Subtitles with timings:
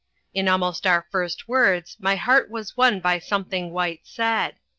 [0.33, 4.55] In almost our first words my heart was won by something White said.